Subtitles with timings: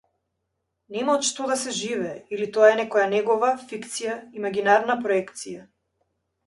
[0.95, 5.67] Нема од што да се живее, или тоа е некоја негова фикција, имагинарна проекција.